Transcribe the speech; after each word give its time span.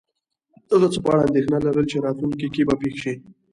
د 0.67 0.69
هغه 0.71 0.87
څه 0.93 0.99
په 1.03 1.09
اړه 1.13 1.21
انېښنه 1.27 1.57
لرل 1.65 1.85
چی 1.91 1.97
راتلونکي 2.05 2.47
کې 2.53 2.61
به 2.67 2.75
پیښ 2.81 2.95
شې 3.01 3.13